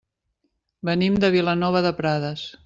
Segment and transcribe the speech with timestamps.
[0.89, 2.49] Venim de Vilanova de Prades.